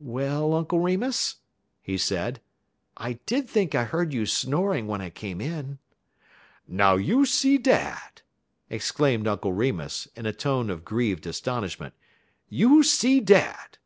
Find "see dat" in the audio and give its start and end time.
7.24-8.22, 12.82-13.78